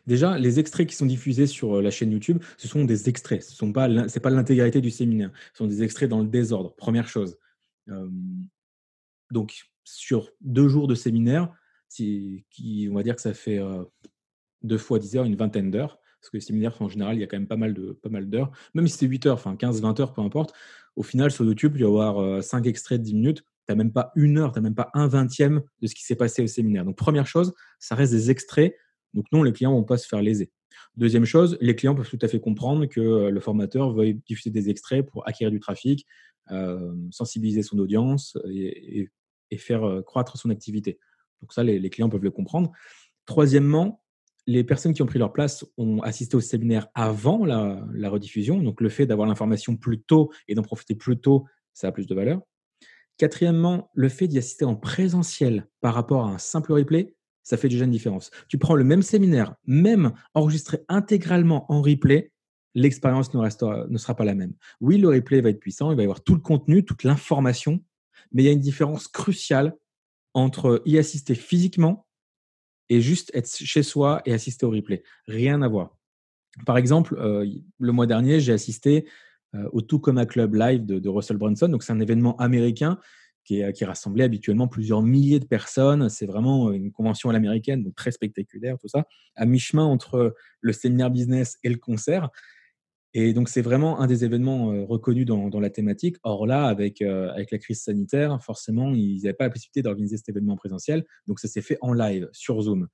Déjà, 0.07 0.39
les 0.39 0.59
extraits 0.61 0.89
qui 0.89 0.97
sont 0.97 1.07
diffusés 1.07 1.47
sur 1.47 1.77
euh, 1.77 1.83
la 1.83 1.91
chaîne 1.91 2.13
YouTube, 2.13 2.43
ce 2.57 2.69
sont 2.69 2.85
des 2.85 3.09
extraits. 3.09 3.43
Ce 3.43 3.65
n'est 3.65 3.73
pas, 3.73 3.89
l'intégralité 3.89 4.81
du 4.81 4.91
séminaire. 4.91 5.31
Ce 5.53 5.59
sont 5.59 5.67
des 5.67 5.83
extraits 5.83 6.09
dans 6.09 6.21
le 6.21 6.29
désordre, 6.29 6.75
première 6.75 7.09
chose. 7.09 7.37
donc, 9.31 9.65
sur 9.85 10.31
deux 10.41 10.69
jours 10.69 10.89
de 10.89 10.95
séminaire, 10.95 11.55
qui, 11.95 12.89
on 12.91 12.95
va 12.95 13.03
dire 13.03 13.15
que 13.15 13.23
ça 13.23 13.35
fait 13.35 13.59
euh, 13.59 13.85
deux 14.63 14.79
fois 14.79 14.99
10 14.99 15.17
heures, 15.17 15.25
une 15.25 15.37
vingtaine 15.37 15.71
d'heures. 15.71 15.99
Parce 16.21 16.31
que 16.31 16.39
les 16.39 16.41
séminaires, 16.41 16.81
en 16.81 16.89
général, 16.89 17.17
il 17.17 17.21
y 17.21 17.23
a 17.23 17.27
quand 17.27 17.37
même 17.37 17.47
pas 17.47 17.57
mal, 17.57 17.75
de, 17.75 17.93
pas 17.93 18.09
mal 18.09 18.29
d'heures. 18.29 18.51
Même 18.73 18.89
si 18.89 18.97
c'est 18.97 19.07
8 19.07 19.27
heures, 19.27 19.35
enfin 19.35 19.57
15, 19.57 19.83
20 19.83 20.01
heures, 20.01 20.13
peu 20.15 20.23
importe. 20.23 20.55
Au 20.97 21.03
final, 21.03 21.31
sur 21.31 21.45
YouTube, 21.45 21.75
il 21.77 21.83
va 21.83 21.89
y 21.89 21.91
avoir 21.91 22.43
5 22.43 22.67
euh, 22.67 22.71
extraits 22.71 23.01
de 23.01 23.05
10 23.05 23.15
minutes. 23.15 23.43
Tu 23.67 23.73
n'as 23.73 23.77
même 23.77 23.93
pas 23.93 24.13
une 24.17 24.39
heure, 24.39 24.53
tu 24.53 24.59
n'as 24.59 24.63
même 24.63 24.75
pas 24.75 24.91
un 24.95 25.07
vingtième 25.07 25.63
de 25.81 25.87
ce 25.87 25.95
qui 25.95 26.03
s'est 26.03 26.17
passé 26.17 26.43
au 26.43 26.47
séminaire. 26.47 26.85
Donc, 26.85 26.97
première 26.97 27.27
chose, 27.27 27.55
ça 27.79 27.95
reste 27.95 28.13
des 28.13 28.31
extraits 28.31 28.75
donc 29.15 29.27
non, 29.33 29.43
les 29.43 29.53
clients 29.53 29.71
ne 29.71 29.77
vont 29.77 29.85
pas 29.85 29.97
se 29.97 30.07
faire 30.07 30.21
léser. 30.21 30.51
Deuxième 30.97 31.25
chose, 31.25 31.57
les 31.61 31.75
clients 31.75 31.95
peuvent 31.95 32.09
tout 32.09 32.19
à 32.21 32.29
fait 32.29 32.41
comprendre 32.41 32.87
que 32.87 33.01
euh, 33.01 33.31
le 33.31 33.41
formateur 33.41 33.93
veuille 33.93 34.21
diffuser 34.27 34.51
des 34.51 34.69
extraits 34.69 35.07
pour 35.07 35.27
acquérir 35.27 35.51
du 35.51 35.61
trafic, 35.61 36.07
euh, 36.51 36.93
sensibiliser 37.11 37.63
son 37.63 37.79
audience 37.79 38.37
et, 38.51 39.09
faire 39.57 39.85
euh, 39.85 40.03
croître 40.03 40.37
son 40.37 40.51
activité. 40.51 40.99
Donc 41.41 41.53
ça, 41.53 41.63
les, 41.63 41.89
clients 41.89 42.09
peuvent 42.09 42.25
le 42.25 42.33
comprendre. 42.33 42.73
Troisièmement, 43.25 44.03
les 44.49 44.65
personnes 44.65 44.95
qui 44.95 45.03
ont 45.03 45.07
pris 45.07 45.21
leur 45.21 45.33
place 45.33 45.65
ont 45.77 46.01
assisté 46.03 46.37
au 46.37 46.41
séminaire 46.41 46.89
avant 46.95 47.45
la, 47.45 47.87
la 47.93 48.11
rediffusion. 48.11 48.61
Donc 48.61 48.81
le 48.81 48.89
fait 48.89 49.07
d'avoir 49.07 49.29
l'information 49.29 49.77
plus 49.77 50.03
tôt 50.03 50.33
et 50.49 50.57
d'en 50.57 50.63
profiter 50.63 50.97
plus 50.97 51.21
tôt, 51.21 51.47
ça 51.73 51.87
a 51.87 51.93
plus 51.93 52.09
de 52.09 52.15
valeur. 52.17 52.43
Quatrièmement, 53.17 53.91
le 53.95 54.09
fait 54.09 54.27
d'y 54.27 54.39
assister 54.39 54.65
en 54.65 54.75
présentiel 54.75 55.69
par 55.81 55.95
rapport 55.95 56.27
à 56.27 56.31
un 56.31 56.39
simple 56.39 56.73
replay, 56.73 57.15
ça 57.45 57.57
fait 57.57 57.69
déjà 57.69 57.85
une 57.85 57.91
différence. 57.91 58.31
Tu 58.49 58.59
prends 58.59 58.75
le 58.75 58.85
même 58.85 59.03
séminaire, 59.03 59.55
même 59.67 60.13
enregistré 60.33 60.81
intégralement 60.89 61.71
en 61.71 61.83
replay, 61.83 62.33
l'expérience 62.75 63.33
ne, 63.33 63.99
sera 63.99 64.17
pas 64.17 64.25
la 64.25 64.35
même. 64.35 64.55
Oui, 64.81 64.99
le 64.99 65.09
replay 65.09 65.41
va 65.41 65.51
être 65.51 65.61
puissant, 65.61 65.93
il 65.93 65.97
va 65.97 66.03
y 66.03 66.07
avoir 66.07 66.25
tout 66.25 66.35
le 66.35 66.41
contenu, 66.41 66.85
toute 66.85 67.05
l'information, 67.05 67.81
mais 68.33 68.43
il 68.43 68.47
y 68.47 68.49
a 68.49 68.53
une 68.53 68.61
différence 68.61 69.07
cruciale 69.07 69.77
entre 70.33 70.83
y 70.85 70.99
assister 70.99 71.37
physiquement 71.37 72.09
et 72.89 73.01
juste 73.01 73.31
être 73.35 73.49
chez 73.49 73.83
soi 73.83 74.23
et 74.25 74.33
assister 74.33 74.67
au 74.67 74.71
replay. 74.71 75.05
Rien 75.29 75.63
à 75.63 75.69
voir. 75.69 75.97
Par 76.67 76.77
exemple, 76.77 77.17
euh, 77.19 77.47
le 77.79 77.93
mois 77.93 78.07
dernier, 78.07 78.41
j'ai 78.41 78.53
assisté 78.53 79.07
euh, 79.55 79.69
au 79.73 79.83
Tucumã 79.83 80.27
Club 80.27 80.55
Live 80.55 80.85
de, 80.85 80.99
de 80.99 81.09
Russell 81.09 81.37
Brunson. 81.37 81.69
Donc, 81.69 81.83
c'est 81.83 81.93
un 81.93 82.01
événement 82.01 82.37
américain 82.37 82.99
qui, 83.45 83.85
rassemblait 83.85 84.25
habituellement 84.25 84.69
plusieurs 84.69 85.03
milliers 85.03 85.41
de 85.41 85.47
personnes. 85.47 86.09
C'est 86.09 86.27
vraiment 86.27 86.73
une 86.73 86.93
convention 86.93 87.31
à 87.31 87.33
l'américaine, 87.33 87.83
donc 87.83 87.95
très 87.95 88.11
spectaculaire, 88.11 88.79
tout 88.79 88.89
ça, 88.89 89.07
à 89.37 89.47
mi-chemin 89.47 89.85
entre 89.85 90.35
le 90.61 90.73
séminaire 90.73 91.11
business 91.11 91.59
et 91.63 91.69
le 91.69 91.77
concert. 91.77 92.31
Et 93.17 93.33
donc, 93.33 93.49
c'est 93.49 93.63
vraiment 93.63 94.01
un 94.01 94.09
des 94.09 94.25
événements 94.25 94.73
euh, 94.73 94.85
reconnus 94.85 95.25
dans, 95.25 95.61
la 95.61 95.71
thématique. 95.71 96.17
Or 96.25 96.49
là, 96.49 96.67
avec, 96.67 97.01
euh, 97.01 97.31
avec 97.31 97.53
la 97.53 97.59
crise 97.59 97.81
sanitaire, 97.81 98.43
forcément, 98.43 98.93
ils 98.93 99.23
n'avaient 99.23 99.35
pas 99.35 99.45
la 99.45 99.51
possibilité 99.51 99.83
d'organiser 99.83 100.17
cet 100.17 100.29
événement 100.31 100.57
présentiel. 100.57 101.05
Donc, 101.29 101.39
ça 101.39 101.47
s'est 101.47 101.63
fait 101.63 101.79
en 101.81 101.93
live 101.93 102.29
sur 102.33 102.61
Zoom. 102.61 102.89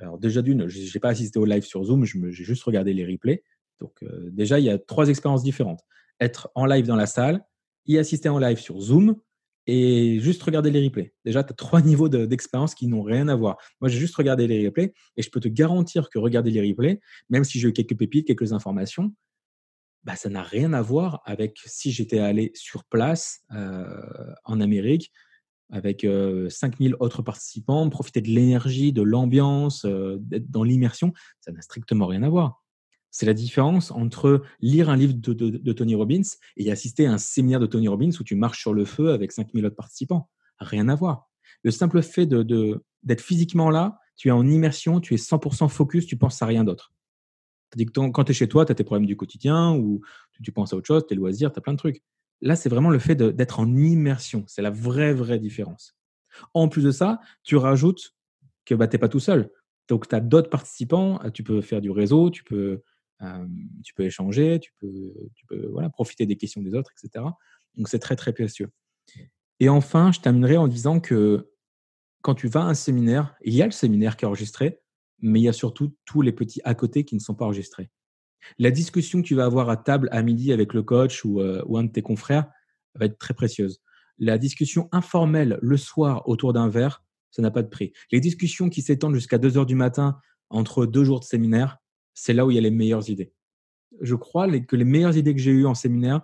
Alors, 0.00 0.16
déjà 0.16 0.40
d'une, 0.40 0.68
je 0.68 0.80
n'ai 0.80 1.00
pas 1.00 1.10
assisté 1.10 1.38
au 1.38 1.44
live 1.44 1.64
sur 1.64 1.84
Zoom, 1.84 2.04
j'ai 2.04 2.44
juste 2.44 2.62
regardé 2.62 2.94
les 2.94 3.04
replays. 3.04 3.42
Donc, 3.78 4.02
euh, 4.02 4.30
déjà, 4.32 4.58
il 4.58 4.64
y 4.64 4.70
a 4.70 4.78
trois 4.78 5.08
expériences 5.10 5.42
différentes. 5.42 5.84
Être 6.18 6.50
en 6.54 6.64
live 6.64 6.86
dans 6.86 6.96
la 6.96 7.06
salle, 7.06 7.44
y 7.86 7.98
assister 7.98 8.30
en 8.30 8.38
live 8.38 8.58
sur 8.58 8.80
Zoom 8.80 9.16
et 9.68 10.18
juste 10.20 10.42
regarder 10.42 10.70
les 10.70 10.82
replays. 10.82 11.12
Déjà, 11.26 11.44
tu 11.44 11.52
as 11.52 11.54
trois 11.54 11.82
niveaux 11.82 12.08
d'expérience 12.08 12.74
qui 12.74 12.86
n'ont 12.86 13.02
rien 13.02 13.28
à 13.28 13.36
voir. 13.36 13.58
Moi, 13.80 13.90
j'ai 13.90 13.98
juste 13.98 14.16
regardé 14.16 14.48
les 14.48 14.66
replays 14.66 14.94
et 15.16 15.22
je 15.22 15.30
peux 15.30 15.40
te 15.40 15.48
garantir 15.48 16.08
que 16.08 16.18
regarder 16.18 16.50
les 16.50 16.66
replays, 16.68 17.00
même 17.28 17.44
si 17.44 17.60
j'ai 17.60 17.68
eu 17.68 17.72
quelques 17.74 17.96
pépites, 17.96 18.26
quelques 18.26 18.54
informations, 18.54 19.12
bah, 20.04 20.16
ça 20.16 20.30
n'a 20.30 20.42
rien 20.42 20.72
à 20.72 20.80
voir 20.80 21.20
avec 21.26 21.58
si 21.66 21.92
j'étais 21.92 22.18
allé 22.18 22.50
sur 22.54 22.84
place 22.84 23.40
euh, 23.52 24.32
en 24.44 24.60
Amérique 24.60 25.12
avec 25.70 26.00
5000 26.00 26.94
euh, 26.94 26.96
autres 27.00 27.20
participants, 27.20 27.90
profiter 27.90 28.22
de 28.22 28.28
l'énergie, 28.28 28.94
de 28.94 29.02
l'ambiance, 29.02 29.84
euh, 29.84 30.16
d'être 30.20 30.50
dans 30.50 30.64
l'immersion. 30.64 31.12
Ça 31.40 31.52
n'a 31.52 31.60
strictement 31.60 32.06
rien 32.06 32.22
à 32.22 32.30
voir. 32.30 32.64
C'est 33.10 33.26
la 33.26 33.34
différence 33.34 33.90
entre 33.90 34.42
lire 34.60 34.90
un 34.90 34.96
livre 34.96 35.14
de, 35.14 35.72
Tony 35.72 35.94
Robbins 35.94 36.22
et 36.56 36.70
assister 36.70 37.06
à 37.06 37.12
un 37.12 37.18
séminaire 37.18 37.60
de 37.60 37.66
Tony 37.66 37.88
Robbins 37.88 38.10
où 38.18 38.22
tu 38.22 38.34
marches 38.34 38.60
sur 38.60 38.74
le 38.74 38.84
feu 38.84 39.12
avec 39.12 39.32
5000 39.32 39.64
autres 39.66 39.76
participants. 39.76 40.30
Rien 40.58 40.88
à 40.88 40.94
voir. 40.94 41.28
Le 41.62 41.70
simple 41.70 42.02
fait 42.02 42.26
d'être 42.26 43.20
physiquement 43.20 43.70
là, 43.70 43.98
tu 44.16 44.28
es 44.28 44.30
en 44.30 44.46
immersion, 44.46 45.00
tu 45.00 45.14
es 45.14 45.16
100% 45.16 45.68
focus, 45.68 46.06
tu 46.06 46.16
penses 46.16 46.42
à 46.42 46.46
rien 46.46 46.64
d'autre. 46.64 46.92
quand 47.94 48.24
tu 48.24 48.32
es 48.32 48.34
chez 48.34 48.48
toi, 48.48 48.66
tu 48.66 48.72
as 48.72 48.74
tes 48.74 48.84
problèmes 48.84 49.06
du 49.06 49.16
quotidien 49.16 49.72
ou 49.74 50.02
tu, 50.42 50.52
penses 50.52 50.72
à 50.72 50.76
autre 50.76 50.86
chose, 50.86 51.06
tes 51.06 51.14
loisirs, 51.14 51.52
tu 51.52 51.58
as 51.58 51.62
plein 51.62 51.72
de 51.72 51.78
trucs. 51.78 52.02
Là, 52.40 52.56
c'est 52.56 52.68
vraiment 52.68 52.90
le 52.90 52.98
fait 52.98 53.14
d'être 53.14 53.60
en 53.60 53.76
immersion. 53.76 54.44
C'est 54.46 54.62
la 54.62 54.70
vraie, 54.70 55.12
vraie 55.14 55.38
différence. 55.38 55.96
En 56.54 56.68
plus 56.68 56.84
de 56.84 56.90
ça, 56.90 57.20
tu 57.42 57.56
rajoutes 57.56 58.14
que 58.64 58.74
bah, 58.74 58.86
tu 58.86 58.94
n'es 58.94 59.00
pas 59.00 59.08
tout 59.08 59.20
seul. 59.20 59.50
Donc, 59.88 60.08
tu 60.08 60.14
as 60.14 60.20
d'autres 60.20 60.50
participants, 60.50 61.18
tu 61.32 61.42
peux 61.42 61.62
faire 61.62 61.80
du 61.80 61.90
réseau, 61.90 62.30
tu 62.30 62.44
peux, 62.44 62.82
tu 63.84 63.94
peux 63.94 64.04
échanger, 64.04 64.60
tu 64.60 64.72
peux, 64.78 65.66
voilà, 65.72 65.88
profiter 65.90 66.26
des 66.26 66.36
questions 66.36 66.62
des 66.62 66.74
autres, 66.74 66.92
etc. 66.92 67.24
Donc, 67.76 67.88
c'est 67.88 67.98
très, 67.98 68.16
très 68.16 68.32
précieux. 68.32 68.70
Et 69.60 69.68
enfin, 69.68 70.12
je 70.12 70.20
terminerai 70.20 70.56
en 70.56 70.68
disant 70.68 71.00
que 71.00 71.50
quand 72.22 72.34
tu 72.34 72.48
vas 72.48 72.62
à 72.62 72.66
un 72.66 72.74
séminaire, 72.74 73.34
il 73.42 73.54
y 73.54 73.62
a 73.62 73.66
le 73.66 73.72
séminaire 73.72 74.16
qui 74.16 74.24
est 74.24 74.28
enregistré, 74.28 74.80
mais 75.20 75.40
il 75.40 75.44
y 75.44 75.48
a 75.48 75.52
surtout 75.52 75.96
tous 76.04 76.22
les 76.22 76.32
petits 76.32 76.60
à 76.64 76.74
côté 76.74 77.04
qui 77.04 77.14
ne 77.14 77.20
sont 77.20 77.34
pas 77.34 77.44
enregistrés. 77.44 77.90
La 78.58 78.70
discussion 78.70 79.20
que 79.20 79.26
tu 79.26 79.34
vas 79.34 79.46
avoir 79.46 79.68
à 79.68 79.76
table 79.76 80.08
à 80.12 80.22
midi 80.22 80.52
avec 80.52 80.74
le 80.74 80.82
coach 80.82 81.24
ou, 81.24 81.40
ou 81.40 81.76
un 81.76 81.84
de 81.84 81.90
tes 81.90 82.02
confrères 82.02 82.48
va 82.94 83.06
être 83.06 83.18
très 83.18 83.34
précieuse. 83.34 83.80
La 84.18 84.38
discussion 84.38 84.88
informelle 84.92 85.58
le 85.60 85.76
soir 85.76 86.28
autour 86.28 86.52
d'un 86.52 86.68
verre, 86.68 87.04
ça 87.30 87.42
n'a 87.42 87.50
pas 87.50 87.62
de 87.62 87.68
prix. 87.68 87.92
Les 88.10 88.20
discussions 88.20 88.68
qui 88.68 88.82
s'étendent 88.82 89.14
jusqu'à 89.14 89.38
2 89.38 89.58
heures 89.58 89.66
du 89.66 89.74
matin 89.74 90.18
entre 90.50 90.86
deux 90.86 91.04
jours 91.04 91.20
de 91.20 91.24
séminaire, 91.24 91.78
c'est 92.18 92.32
là 92.32 92.44
où 92.44 92.50
il 92.50 92.54
y 92.54 92.58
a 92.58 92.60
les 92.60 92.70
meilleures 92.70 93.08
idées. 93.08 93.32
Je 94.00 94.14
crois 94.14 94.48
que 94.60 94.76
les 94.76 94.84
meilleures 94.84 95.16
idées 95.16 95.34
que 95.34 95.40
j'ai 95.40 95.52
eues 95.52 95.66
en 95.66 95.74
séminaire, 95.74 96.22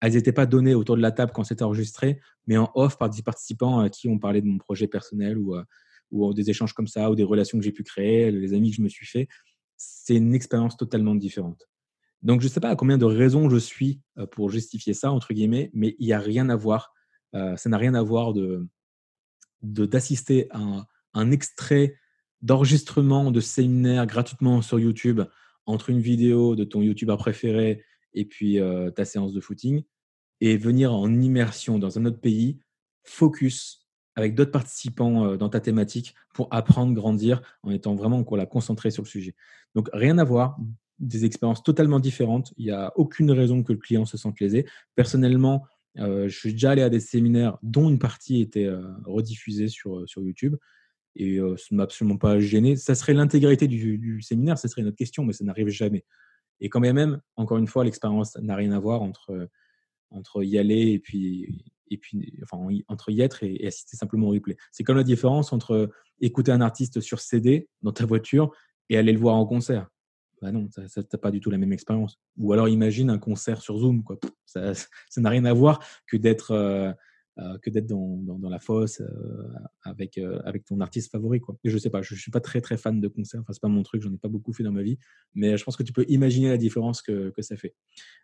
elles 0.00 0.14
n'étaient 0.14 0.32
pas 0.32 0.46
données 0.46 0.74
autour 0.74 0.96
de 0.96 1.02
la 1.02 1.12
table 1.12 1.32
quand 1.32 1.44
c'était 1.44 1.62
enregistré, 1.62 2.20
mais 2.46 2.56
en 2.56 2.70
off 2.74 2.98
par 2.98 3.08
des 3.08 3.22
participants 3.22 3.78
à 3.78 3.88
qui 3.88 4.08
on 4.08 4.18
parlait 4.18 4.42
de 4.42 4.46
mon 4.46 4.58
projet 4.58 4.88
personnel 4.88 5.38
ou, 5.38 5.54
euh, 5.54 5.62
ou 6.10 6.34
des 6.34 6.50
échanges 6.50 6.72
comme 6.72 6.88
ça, 6.88 7.10
ou 7.10 7.14
des 7.14 7.22
relations 7.22 7.58
que 7.58 7.64
j'ai 7.64 7.72
pu 7.72 7.84
créer, 7.84 8.30
les 8.30 8.54
amis 8.54 8.70
que 8.70 8.76
je 8.76 8.82
me 8.82 8.88
suis 8.88 9.06
fait. 9.06 9.28
C'est 9.76 10.16
une 10.16 10.34
expérience 10.34 10.76
totalement 10.76 11.14
différente. 11.14 11.68
Donc, 12.22 12.40
je 12.40 12.46
ne 12.46 12.50
sais 12.50 12.60
pas 12.60 12.70
à 12.70 12.76
combien 12.76 12.98
de 12.98 13.04
raisons 13.04 13.48
je 13.48 13.56
suis 13.56 14.00
euh, 14.18 14.26
pour 14.26 14.50
justifier 14.50 14.94
ça, 14.94 15.12
entre 15.12 15.32
guillemets, 15.32 15.70
mais 15.72 15.94
il 15.98 16.06
n'y 16.06 16.12
a 16.12 16.18
rien 16.18 16.48
à 16.48 16.56
voir. 16.56 16.92
Euh, 17.34 17.56
ça 17.56 17.68
n'a 17.68 17.78
rien 17.78 17.94
à 17.94 18.02
voir 18.02 18.32
de 18.32 18.66
d'assister 19.62 20.46
à 20.50 20.86
un 21.14 21.30
extrait 21.30 21.96
d'enregistrement 22.46 23.32
de 23.32 23.40
séminaire 23.40 24.06
gratuitement 24.06 24.62
sur 24.62 24.78
YouTube 24.78 25.20
entre 25.66 25.90
une 25.90 26.00
vidéo 26.00 26.54
de 26.54 26.62
ton 26.62 26.80
YouTuber 26.80 27.16
préféré 27.18 27.82
et 28.14 28.24
puis 28.24 28.60
ta 28.94 29.04
séance 29.04 29.32
de 29.32 29.40
footing 29.40 29.82
et 30.40 30.56
venir 30.56 30.94
en 30.94 31.12
immersion 31.20 31.80
dans 31.80 31.98
un 31.98 32.04
autre 32.04 32.20
pays, 32.20 32.60
focus 33.02 33.88
avec 34.14 34.36
d'autres 34.36 34.52
participants 34.52 35.36
dans 35.36 35.48
ta 35.48 35.60
thématique 35.60 36.14
pour 36.34 36.46
apprendre, 36.52 36.94
grandir 36.94 37.42
en 37.64 37.72
étant 37.72 37.96
vraiment 37.96 38.24
la 38.36 38.46
concentré 38.46 38.92
sur 38.92 39.02
le 39.02 39.08
sujet. 39.08 39.34
Donc 39.74 39.90
rien 39.92 40.16
à 40.18 40.24
voir, 40.24 40.56
des 41.00 41.24
expériences 41.24 41.64
totalement 41.64 41.98
différentes. 41.98 42.54
Il 42.58 42.66
n'y 42.66 42.70
a 42.70 42.92
aucune 42.94 43.32
raison 43.32 43.64
que 43.64 43.72
le 43.72 43.78
client 43.78 44.04
se 44.04 44.16
sente 44.16 44.38
lésé. 44.38 44.66
Personnellement, 44.94 45.66
je 45.96 46.28
suis 46.28 46.52
déjà 46.52 46.70
allé 46.70 46.82
à 46.82 46.90
des 46.90 47.00
séminaires 47.00 47.58
dont 47.64 47.90
une 47.90 47.98
partie 47.98 48.40
était 48.40 48.70
rediffusée 49.04 49.68
sur, 49.68 50.08
sur 50.08 50.22
YouTube 50.22 50.54
et 51.16 51.38
ça 51.56 51.66
ne 51.70 51.76
m'a 51.76 51.84
absolument 51.84 52.18
pas 52.18 52.38
gêné. 52.38 52.76
Ça 52.76 52.94
serait 52.94 53.14
l'intégralité 53.14 53.68
du, 53.68 54.20
séminaire, 54.22 54.58
ce 54.58 54.68
serait 54.68 54.82
une 54.82 54.88
autre 54.88 54.96
question, 54.96 55.24
mais 55.24 55.32
ça 55.32 55.44
n'arrive 55.44 55.68
jamais. 55.68 56.04
Et 56.60 56.68
quand 56.68 56.80
même, 56.80 57.20
encore 57.36 57.58
une 57.58 57.66
fois, 57.66 57.84
l'expérience 57.84 58.36
n'a 58.36 58.56
rien 58.56 58.72
à 58.72 58.78
voir 58.78 59.02
entre, 59.02 59.48
entre 60.10 60.42
y 60.42 60.58
aller 60.58 60.92
et 60.92 60.98
puis, 60.98 61.64
entre 62.88 63.10
y 63.10 63.20
être 63.20 63.42
et, 63.42 63.66
assister 63.66 63.96
simplement 63.96 64.28
au 64.28 64.30
replay. 64.30 64.56
C'est 64.72 64.84
comme 64.84 64.96
la 64.96 65.04
différence 65.04 65.52
entre 65.52 65.90
écouter 66.20 66.52
un 66.52 66.60
artiste 66.60 67.00
sur 67.00 67.20
CD 67.20 67.68
dans 67.82 67.92
ta 67.92 68.06
voiture 68.06 68.50
et 68.88 68.96
aller 68.96 69.12
le 69.12 69.18
voir 69.18 69.36
en 69.36 69.46
concert. 69.46 69.88
Bah 70.42 70.52
non, 70.52 70.68
ça 70.70 70.82
n'a 70.82 71.18
pas 71.18 71.30
du 71.30 71.40
tout 71.40 71.50
la 71.50 71.58
même 71.58 71.72
expérience. 71.72 72.18
Ou 72.36 72.52
alors 72.52 72.68
imagine 72.68 73.08
un 73.08 73.18
concert 73.18 73.62
sur 73.62 73.78
Zoom. 73.78 74.04
Ça 74.44 74.72
n'a 75.16 75.30
rien 75.30 75.44
à 75.46 75.52
voir 75.52 75.82
que 76.06 76.16
d'être 76.16 76.50
euh, 76.50 76.92
que 77.62 77.70
d'être 77.70 77.86
dans, 77.86 78.16
dans, 78.22 78.48
la 78.48 78.58
fosse 78.58 79.00
euh, 79.00 79.06
avec, 79.82 80.16
euh, 80.16 80.40
avec 80.44 80.64
ton 80.64 80.80
artiste 80.80 81.10
favori. 81.10 81.40
Quoi. 81.40 81.56
Et 81.64 81.70
je 81.70 81.78
sais 81.78 81.90
pas, 81.90 82.00
je, 82.02 82.14
ne 82.14 82.18
suis 82.18 82.30
pas 82.30 82.40
très 82.40 82.60
très 82.60 82.76
fan 82.76 83.00
de 83.00 83.08
concerts, 83.08 83.40
enfin, 83.40 83.52
c'est 83.52 83.60
pas 83.60 83.68
mon 83.68 83.82
truc, 83.82 84.02
j'en 84.02 84.12
ai 84.12 84.16
pas 84.16 84.28
beaucoup 84.28 84.52
fait 84.52 84.62
dans 84.62 84.72
ma 84.72 84.82
vie, 84.82 84.98
mais 85.34 85.56
je 85.56 85.64
pense 85.64 85.76
que 85.76 85.82
tu 85.82 85.92
peux 85.92 86.06
imaginer 86.08 86.48
la 86.48 86.56
différence 86.56 87.02
que, 87.02 87.30
que 87.30 87.42
ça 87.42 87.56
fait. 87.56 87.74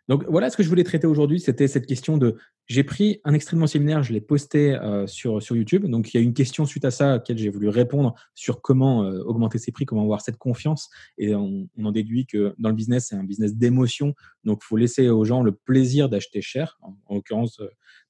Donc 0.07 0.25
voilà 0.27 0.49
ce 0.49 0.57
que 0.57 0.63
je 0.63 0.69
voulais 0.69 0.83
traiter 0.83 1.07
aujourd'hui, 1.07 1.39
c'était 1.39 1.67
cette 1.67 1.85
question 1.85 2.17
de 2.17 2.37
j'ai 2.67 2.83
pris 2.83 3.19
un 3.23 3.33
extrait 3.33 3.57
de 3.57 3.65
séminaire, 3.65 4.03
je 4.03 4.13
l'ai 4.13 4.21
posté 4.21 4.77
sur, 5.05 5.43
sur 5.43 5.55
YouTube. 5.55 5.85
Donc, 5.85 6.13
il 6.13 6.17
y 6.17 6.19
a 6.19 6.23
une 6.23 6.33
question 6.33 6.65
suite 6.65 6.85
à 6.85 6.91
ça 6.91 7.09
à 7.09 7.13
laquelle 7.15 7.37
j'ai 7.37 7.49
voulu 7.49 7.67
répondre 7.67 8.15
sur 8.35 8.61
comment 8.61 8.99
augmenter 8.99 9.57
ses 9.57 9.73
prix, 9.73 9.85
comment 9.85 10.03
avoir 10.03 10.21
cette 10.21 10.37
confiance. 10.37 10.89
Et 11.17 11.35
on, 11.35 11.67
en 11.83 11.91
déduit 11.91 12.25
que 12.25 12.55
dans 12.57 12.69
le 12.69 12.75
business, 12.75 13.07
c'est 13.09 13.15
un 13.15 13.23
business 13.25 13.55
d'émotion. 13.55 14.15
Donc, 14.45 14.61
il 14.63 14.65
faut 14.65 14.77
laisser 14.77 15.09
aux 15.09 15.25
gens 15.25 15.43
le 15.43 15.51
plaisir 15.51 16.07
d'acheter 16.07 16.41
cher. 16.41 16.79
En 16.81 17.15
l'occurrence, 17.15 17.59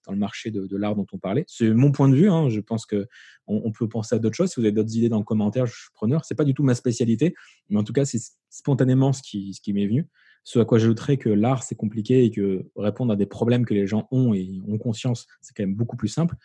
dans 0.06 0.14
le 0.14 0.18
marché 0.18 0.52
de, 0.52 0.78
l'art 0.78 0.96
dont 0.96 1.06
on 1.12 1.18
parlait. 1.18 1.46
C'est 1.48 1.70
mon 1.70 1.92
point 1.92 2.10
de 2.10 2.16
vue. 2.16 2.30
Hein. 2.30 2.50
Je 2.50 2.60
pense 2.60 2.86
que 2.86 3.08
on, 3.48 3.72
peut 3.72 3.88
penser 3.88 4.16
à 4.16 4.20
d'autres 4.20 4.36
choses. 4.36 4.52
Si 4.52 4.60
vous 4.60 4.66
avez 4.66 4.72
d'autres 4.72 4.96
idées 4.96 5.10
dans 5.10 5.18
le 5.18 5.24
commentaire, 5.24 5.66
je 5.66 5.74
suis 5.74 5.92
preneur. 5.94 6.26
C'est 6.26 6.36
pas 6.36 6.46
du 6.46 6.54
tout 6.54 6.64
ma 6.64 6.76
spécialité, 6.76 7.34
mais 7.70 7.80
en 7.80 7.84
tout 7.84 7.94
cas, 7.94 8.06
c'est 8.06 8.20
spontanément 8.50 9.14
ce 9.14 9.22
qui, 9.22 9.74
m'est 9.74 9.88
venu. 9.88 10.08
Ce 10.44 10.60
à 10.60 10.66
quoi 10.66 10.78
j'ajouterais 10.78 11.18
que 11.18 11.30
l'art, 11.30 11.64
c'est 11.64 11.76
compliqué 11.76 12.26
et 12.26 12.32
que 12.32 12.66
répondre 12.76 13.14
à 13.14 13.16
des 13.16 13.26
problèmes 13.26 13.66
que 13.66 13.74
les 13.74 13.88
gens 13.88 14.08
ont 14.12 14.34
et 14.34 14.62
ont 14.68 14.78
conscience, 14.78 15.28
c'est 15.42 15.54
quand 15.56 15.64
même 15.64 15.76
beaucoup 15.76 15.98
plus 15.98 16.10
simple. 16.10 16.36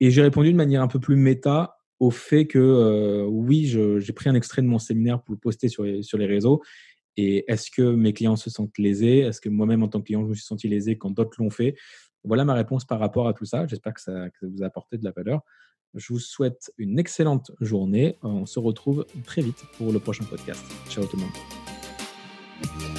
Et 0.00 0.10
j'ai 0.10 0.22
répondu 0.22 0.52
de 0.52 0.56
manière 0.56 0.82
un 0.82 0.88
peu 0.88 1.00
plus 1.00 1.16
méta 1.16 1.76
au 1.98 2.10
fait 2.10 2.46
que 2.46 2.58
euh, 2.58 3.26
oui, 3.26 3.66
j'ai 3.66 4.12
pris 4.12 4.30
un 4.30 4.34
extrait 4.34 4.62
de 4.62 4.66
mon 4.66 4.78
séminaire 4.78 5.22
pour 5.22 5.34
le 5.34 5.38
poster 5.38 5.68
sur 5.68 5.84
les, 5.84 6.02
sur 6.02 6.16
les 6.16 6.26
réseaux. 6.26 6.62
Et 7.16 7.44
est-ce 7.48 7.70
que 7.70 7.82
mes 7.82 8.12
clients 8.12 8.36
se 8.36 8.48
sentent 8.50 8.78
lésés? 8.78 9.18
Est-ce 9.18 9.40
que 9.40 9.48
moi-même, 9.48 9.82
en 9.82 9.88
tant 9.88 10.00
que 10.00 10.06
client, 10.06 10.22
je 10.24 10.28
me 10.28 10.34
suis 10.34 10.44
senti 10.44 10.68
lésé 10.68 10.96
quand 10.96 11.10
d'autres 11.10 11.36
l'ont 11.38 11.50
fait? 11.50 11.74
Voilà 12.24 12.44
ma 12.44 12.54
réponse 12.54 12.84
par 12.84 12.98
rapport 12.98 13.28
à 13.28 13.34
tout 13.34 13.44
ça. 13.44 13.66
J'espère 13.66 13.94
que 13.94 14.00
ça, 14.00 14.26
vous 14.42 14.62
a 14.62 14.66
apporté 14.66 14.98
de 14.98 15.04
la 15.04 15.10
valeur. 15.10 15.42
Je 15.94 16.12
vous 16.12 16.20
souhaite 16.20 16.72
une 16.78 16.98
excellente 16.98 17.50
journée. 17.60 18.16
On 18.22 18.46
se 18.46 18.58
retrouve 18.58 19.06
très 19.24 19.42
vite 19.42 19.64
pour 19.76 19.92
le 19.92 19.98
prochain 19.98 20.24
podcast. 20.24 20.64
Ciao 20.88 21.04
tout 21.06 21.16
le 21.16 21.22
monde. 21.22 22.98